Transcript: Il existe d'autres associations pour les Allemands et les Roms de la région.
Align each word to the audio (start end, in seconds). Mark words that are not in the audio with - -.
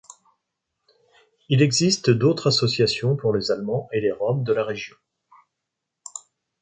Il 1.49 1.61
existe 1.61 2.09
d'autres 2.09 2.47
associations 2.47 3.15
pour 3.15 3.35
les 3.35 3.51
Allemands 3.51 3.87
et 3.93 4.01
les 4.01 4.11
Roms 4.11 4.43
de 4.43 4.51
la 4.51 4.63
région. 4.63 4.95